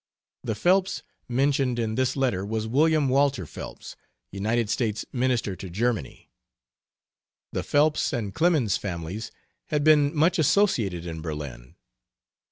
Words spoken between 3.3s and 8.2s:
Phelps, United States Minister to Germany. The Phelps